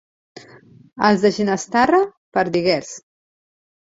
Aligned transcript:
Els 1.09 1.25
de 1.25 1.31
Ginestarre, 1.35 1.99
perdiguers. 2.39 2.91